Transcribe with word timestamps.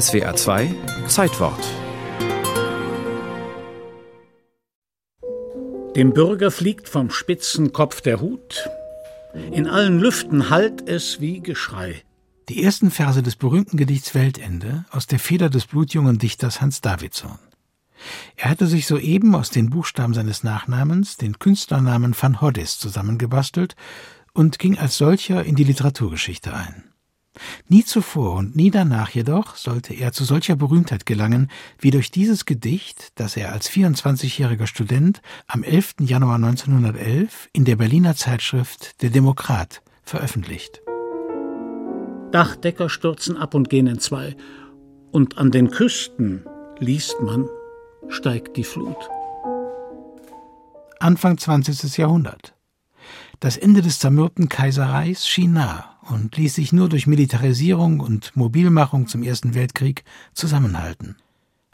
SWA 0.00 0.34
2 0.34 0.74
Zeitwort 1.06 1.64
Dem 5.94 6.12
Bürger 6.12 6.50
fliegt 6.50 6.88
vom 6.88 7.10
spitzen 7.10 7.72
Kopf 7.72 8.00
der 8.00 8.20
Hut, 8.20 8.68
in 9.52 9.68
allen 9.68 10.00
Lüften 10.00 10.50
hallt 10.50 10.88
es 10.88 11.20
wie 11.20 11.38
Geschrei. 11.38 12.02
Die 12.48 12.64
ersten 12.64 12.90
Verse 12.90 13.22
des 13.22 13.36
berühmten 13.36 13.76
Gedichts 13.76 14.16
Weltende 14.16 14.84
aus 14.90 15.06
der 15.06 15.20
Feder 15.20 15.48
des 15.48 15.66
blutjungen 15.66 16.18
Dichters 16.18 16.60
Hans 16.60 16.80
Davidson. 16.80 17.38
Er 18.34 18.50
hatte 18.50 18.66
sich 18.66 18.88
soeben 18.88 19.36
aus 19.36 19.50
den 19.50 19.70
Buchstaben 19.70 20.14
seines 20.14 20.42
Nachnamens 20.42 21.18
den 21.18 21.38
Künstlernamen 21.38 22.16
van 22.20 22.40
Hoddes 22.40 22.80
zusammengebastelt 22.80 23.76
und 24.32 24.58
ging 24.58 24.76
als 24.76 24.96
solcher 24.96 25.44
in 25.44 25.54
die 25.54 25.64
Literaturgeschichte 25.64 26.52
ein. 26.52 26.93
Nie 27.68 27.84
zuvor 27.84 28.34
und 28.36 28.56
nie 28.56 28.70
danach 28.70 29.10
jedoch 29.10 29.56
sollte 29.56 29.94
er 29.94 30.12
zu 30.12 30.24
solcher 30.24 30.56
Berühmtheit 30.56 31.06
gelangen 31.06 31.50
wie 31.78 31.90
durch 31.90 32.10
dieses 32.10 32.44
Gedicht, 32.44 33.12
das 33.16 33.36
er 33.36 33.52
als 33.52 33.70
24-jähriger 33.70 34.66
Student 34.66 35.20
am 35.46 35.62
11. 35.62 35.96
Januar 36.00 36.36
1911 36.36 37.48
in 37.52 37.64
der 37.64 37.76
Berliner 37.76 38.14
Zeitschrift 38.14 39.02
Der 39.02 39.10
Demokrat 39.10 39.82
veröffentlicht. 40.02 40.82
Dachdecker 42.30 42.88
stürzen 42.88 43.36
ab 43.36 43.54
und 43.54 43.70
gehen 43.70 43.86
entzwei, 43.86 44.36
und 45.12 45.38
an 45.38 45.52
den 45.52 45.70
Küsten, 45.70 46.44
liest 46.80 47.20
man, 47.20 47.48
steigt 48.08 48.56
die 48.56 48.64
Flut. 48.64 48.96
Anfang 50.98 51.38
20. 51.38 51.96
Jahrhundert. 51.96 52.54
Das 53.38 53.56
Ende 53.56 53.82
des 53.82 54.00
zermürbten 54.00 54.48
Kaiserreichs 54.48 55.28
schien 55.28 55.52
nah 55.52 55.93
und 56.10 56.36
ließ 56.36 56.54
sich 56.54 56.72
nur 56.72 56.88
durch 56.88 57.06
Militarisierung 57.06 58.00
und 58.00 58.36
Mobilmachung 58.36 59.06
zum 59.06 59.22
Ersten 59.22 59.54
Weltkrieg 59.54 60.04
zusammenhalten. 60.32 61.16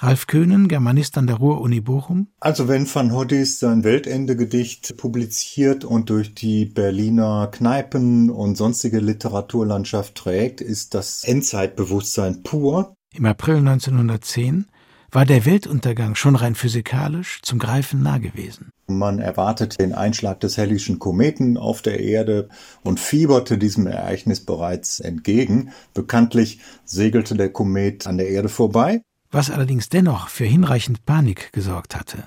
Ralf 0.00 0.28
Köhnen, 0.28 0.68
Germanist 0.68 1.18
an 1.18 1.26
der 1.26 1.36
Ruhr-Uni 1.36 1.80
Bochum. 1.80 2.28
Also 2.38 2.68
wenn 2.68 2.86
Van 2.92 3.12
Hoddis 3.12 3.58
sein 3.58 3.82
Weltende-Gedicht 3.82 4.96
publiziert 4.96 5.84
und 5.84 6.08
durch 6.08 6.34
die 6.34 6.66
Berliner 6.66 7.48
Kneipen 7.50 8.30
und 8.30 8.56
sonstige 8.56 9.00
Literaturlandschaft 9.00 10.14
trägt, 10.14 10.60
ist 10.60 10.94
das 10.94 11.24
Endzeitbewusstsein 11.24 12.44
pur. 12.44 12.94
Im 13.12 13.26
April 13.26 13.56
1910 13.56 14.66
war 15.10 15.24
der 15.24 15.44
Weltuntergang 15.44 16.14
schon 16.14 16.36
rein 16.36 16.54
physikalisch 16.54 17.40
zum 17.42 17.58
Greifen 17.58 18.00
nah 18.00 18.18
gewesen. 18.18 18.70
Man 18.90 19.18
erwartete 19.18 19.76
den 19.76 19.92
Einschlag 19.92 20.40
des 20.40 20.56
Hellischen 20.56 20.98
Kometen 20.98 21.58
auf 21.58 21.82
der 21.82 22.00
Erde 22.00 22.48
und 22.82 22.98
fieberte 22.98 23.58
diesem 23.58 23.86
Ereignis 23.86 24.40
bereits 24.40 24.98
entgegen. 24.98 25.72
Bekanntlich 25.92 26.60
segelte 26.86 27.34
der 27.34 27.50
Komet 27.50 28.06
an 28.06 28.16
der 28.16 28.30
Erde 28.30 28.48
vorbei. 28.48 29.02
Was 29.30 29.50
allerdings 29.50 29.90
dennoch 29.90 30.28
für 30.28 30.46
hinreichend 30.46 31.04
Panik 31.04 31.52
gesorgt 31.52 31.96
hatte. 31.96 32.24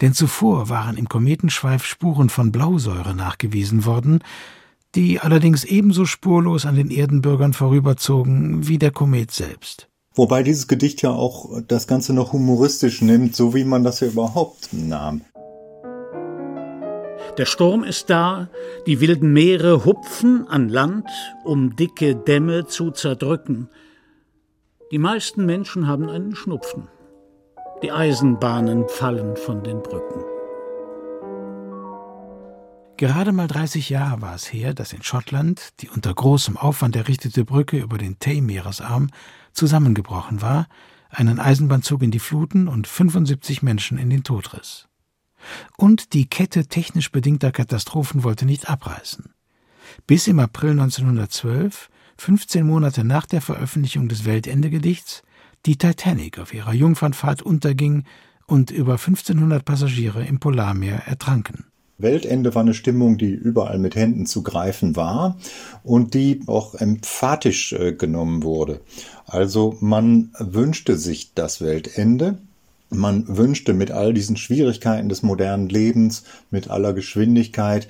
Denn 0.00 0.14
zuvor 0.14 0.68
waren 0.68 0.96
im 0.96 1.08
Kometenschweif 1.08 1.84
Spuren 1.84 2.28
von 2.28 2.50
Blausäure 2.50 3.14
nachgewiesen 3.14 3.84
worden, 3.84 4.18
die 4.96 5.20
allerdings 5.20 5.62
ebenso 5.62 6.06
spurlos 6.06 6.66
an 6.66 6.74
den 6.74 6.90
Erdenbürgern 6.90 7.52
vorüberzogen 7.52 8.66
wie 8.66 8.78
der 8.78 8.90
Komet 8.90 9.30
selbst. 9.30 9.88
Wobei 10.16 10.44
dieses 10.44 10.68
Gedicht 10.68 11.02
ja 11.02 11.10
auch 11.10 11.60
das 11.66 11.86
Ganze 11.88 12.12
noch 12.12 12.32
humoristisch 12.32 13.00
nimmt, 13.00 13.34
so 13.34 13.54
wie 13.54 13.64
man 13.64 13.82
das 13.82 14.00
ja 14.00 14.06
überhaupt 14.06 14.68
nahm. 14.72 15.22
Der 17.36 17.46
Sturm 17.46 17.82
ist 17.82 18.10
da, 18.10 18.48
die 18.86 19.00
wilden 19.00 19.32
Meere 19.32 19.84
hupfen 19.84 20.46
an 20.46 20.68
Land, 20.68 21.08
um 21.42 21.74
dicke 21.74 22.14
Dämme 22.14 22.66
zu 22.66 22.92
zerdrücken. 22.92 23.68
Die 24.92 24.98
meisten 24.98 25.44
Menschen 25.44 25.88
haben 25.88 26.08
einen 26.08 26.36
Schnupfen. 26.36 26.86
Die 27.82 27.90
Eisenbahnen 27.90 28.88
fallen 28.88 29.36
von 29.36 29.64
den 29.64 29.82
Brücken. 29.82 30.22
Gerade 32.96 33.32
mal 33.32 33.48
30 33.48 33.90
Jahre 33.90 34.22
war 34.22 34.36
es 34.36 34.52
her, 34.52 34.72
dass 34.72 34.92
in 34.92 35.02
Schottland 35.02 35.80
die 35.80 35.88
unter 35.88 36.14
großem 36.14 36.56
Aufwand 36.56 36.94
errichtete 36.94 37.44
Brücke 37.44 37.78
über 37.78 37.98
den 37.98 38.20
Tay-Meeresarm 38.20 39.10
zusammengebrochen 39.52 40.40
war, 40.40 40.68
einen 41.10 41.40
Eisenbahnzug 41.40 42.04
in 42.04 42.12
die 42.12 42.20
Fluten 42.20 42.68
und 42.68 42.86
75 42.86 43.62
Menschen 43.62 43.98
in 43.98 44.10
den 44.10 44.22
Tod 44.22 44.54
riss. 44.54 44.86
Und 45.76 46.12
die 46.12 46.26
Kette 46.26 46.66
technisch 46.66 47.10
bedingter 47.12 47.52
Katastrophen 47.52 48.24
wollte 48.24 48.46
nicht 48.46 48.68
abreißen. 48.68 49.32
Bis 50.06 50.26
im 50.26 50.38
April 50.38 50.72
1912, 50.72 51.88
15 52.16 52.66
Monate 52.66 53.04
nach 53.04 53.26
der 53.26 53.40
Veröffentlichung 53.40 54.08
des 54.08 54.24
Weltende-Gedichts, 54.24 55.22
die 55.66 55.76
Titanic 55.76 56.38
auf 56.38 56.54
ihrer 56.54 56.74
Jungfernfahrt 56.74 57.42
unterging 57.42 58.04
und 58.46 58.70
über 58.70 58.94
1500 58.94 59.64
Passagiere 59.64 60.24
im 60.24 60.38
Polarmeer 60.38 61.02
ertranken. 61.06 61.64
Weltende 61.96 62.54
war 62.54 62.62
eine 62.62 62.74
Stimmung, 62.74 63.18
die 63.18 63.30
überall 63.30 63.78
mit 63.78 63.94
Händen 63.94 64.26
zu 64.26 64.42
greifen 64.42 64.96
war 64.96 65.38
und 65.84 66.14
die 66.14 66.40
auch 66.46 66.74
emphatisch 66.74 67.72
äh, 67.72 67.92
genommen 67.92 68.42
wurde. 68.42 68.80
Also 69.26 69.76
man 69.80 70.32
wünschte 70.38 70.96
sich 70.96 71.34
das 71.34 71.60
Weltende. 71.60 72.38
Man 72.94 73.24
wünschte 73.28 73.74
mit 73.74 73.90
all 73.90 74.14
diesen 74.14 74.36
Schwierigkeiten 74.36 75.08
des 75.08 75.22
modernen 75.22 75.68
Lebens, 75.68 76.24
mit 76.50 76.70
aller 76.70 76.92
Geschwindigkeit, 76.92 77.88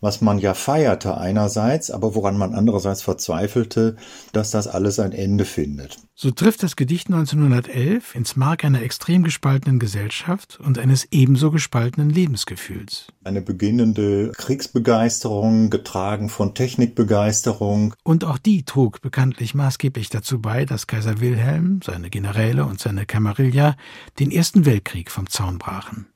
was 0.00 0.20
man 0.20 0.38
ja 0.38 0.54
feierte 0.54 1.16
einerseits, 1.16 1.90
aber 1.90 2.14
woran 2.14 2.36
man 2.36 2.54
andererseits 2.54 3.02
verzweifelte, 3.02 3.96
dass 4.32 4.50
das 4.50 4.66
alles 4.66 4.98
ein 4.98 5.12
Ende 5.12 5.44
findet. 5.44 5.98
So 6.14 6.30
trifft 6.30 6.62
das 6.62 6.74
Gedicht 6.74 7.08
1911 7.08 8.14
ins 8.14 8.34
Mark 8.36 8.64
einer 8.64 8.82
extrem 8.82 9.22
gespaltenen 9.22 9.78
Gesellschaft 9.78 10.58
und 10.60 10.78
eines 10.78 11.06
ebenso 11.12 11.50
gespaltenen 11.50 12.10
Lebensgefühls. 12.10 13.06
Eine 13.22 13.40
beginnende 13.40 14.32
Kriegsbegeisterung, 14.32 15.70
getragen 15.70 16.28
von 16.28 16.54
Technikbegeisterung. 16.54 17.94
Und 18.02 18.24
auch 18.24 18.38
die 18.38 18.64
trug 18.64 19.00
bekanntlich 19.00 19.54
maßgeblich 19.54 20.08
dazu 20.10 20.40
bei, 20.40 20.64
dass 20.64 20.88
Kaiser 20.88 21.20
Wilhelm, 21.20 21.80
seine 21.84 22.10
Generäle 22.10 22.64
und 22.64 22.80
seine 22.80 23.06
Camarilla 23.06 23.76
den 24.18 24.32
Ersten 24.32 24.66
Weltkrieg 24.66 25.10
vom 25.10 25.28
Zaun 25.28 25.58
brachen 25.58 26.06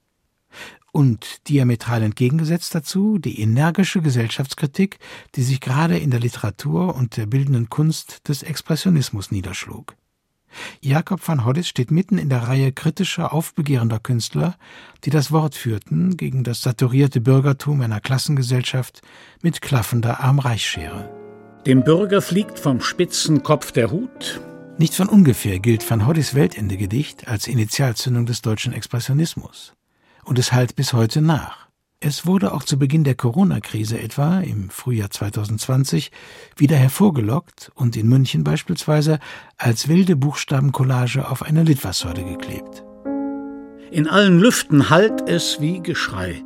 und 0.92 1.48
diametral 1.48 2.02
entgegengesetzt 2.02 2.74
dazu 2.74 3.18
die 3.18 3.40
energische 3.40 4.02
Gesellschaftskritik, 4.02 4.98
die 5.34 5.42
sich 5.42 5.60
gerade 5.60 5.98
in 5.98 6.10
der 6.10 6.20
Literatur 6.20 6.94
und 6.94 7.16
der 7.16 7.26
bildenden 7.26 7.70
Kunst 7.70 8.28
des 8.28 8.42
Expressionismus 8.42 9.30
niederschlug. 9.30 9.96
Jakob 10.82 11.26
van 11.26 11.46
Hoddes 11.46 11.66
steht 11.66 11.90
mitten 11.90 12.18
in 12.18 12.28
der 12.28 12.46
Reihe 12.46 12.72
kritischer, 12.72 13.32
aufbegehrender 13.32 13.98
Künstler, 13.98 14.56
die 15.04 15.10
das 15.10 15.32
Wort 15.32 15.54
führten 15.54 16.18
gegen 16.18 16.44
das 16.44 16.60
saturierte 16.60 17.22
Bürgertum 17.22 17.80
einer 17.80 18.00
Klassengesellschaft 18.00 19.00
mit 19.40 19.62
klaffender 19.62 20.20
Arm-Reich-Schere. 20.20 21.10
Dem 21.66 21.84
Bürger 21.84 22.20
fliegt 22.20 22.58
vom 22.58 22.82
spitzen 22.82 23.42
Kopf 23.42 23.72
der 23.72 23.90
Hut. 23.90 24.42
Nicht 24.76 24.94
von 24.94 25.08
ungefähr 25.08 25.58
gilt 25.58 25.88
van 25.88 26.06
Hoddes 26.06 26.34
Weltende-Gedicht 26.34 27.28
als 27.28 27.46
Initialzündung 27.46 28.26
des 28.26 28.42
deutschen 28.42 28.74
Expressionismus 28.74 29.74
und 30.24 30.38
es 30.38 30.52
halt 30.52 30.76
bis 30.76 30.92
heute 30.92 31.20
nach. 31.20 31.62
Es 32.04 32.26
wurde 32.26 32.52
auch 32.52 32.64
zu 32.64 32.78
Beginn 32.78 33.04
der 33.04 33.14
Corona-Krise 33.14 34.00
etwa 34.00 34.40
im 34.40 34.70
Frühjahr 34.70 35.10
2020 35.10 36.10
wieder 36.56 36.76
hervorgelockt 36.76 37.70
und 37.76 37.96
in 37.96 38.08
München 38.08 38.42
beispielsweise 38.42 39.20
als 39.56 39.86
wilde 39.86 40.16
Buchstabencollage 40.16 41.30
auf 41.30 41.42
eine 41.42 41.62
Litfaßsäule 41.62 42.24
geklebt. 42.24 42.84
In 43.92 44.08
allen 44.08 44.40
Lüften 44.40 44.90
hallt 44.90 45.28
es 45.28 45.60
wie 45.60 45.80
Geschrei. 45.80 46.42